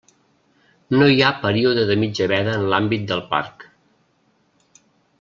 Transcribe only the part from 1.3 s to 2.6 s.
període de mitja veda